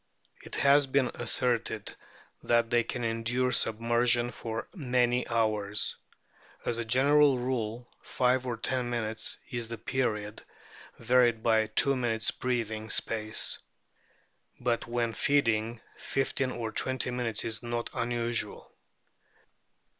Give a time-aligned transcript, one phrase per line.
[0.41, 1.93] It has been asserted
[2.41, 5.95] that they can endure submersion for "many hours";
[6.65, 10.41] as a general rule five or ten minutes is the period,
[10.97, 13.59] varied by two minutes' breathing space.
[14.59, 18.73] But when feeding, fifteen or twenty minutes is not unusual.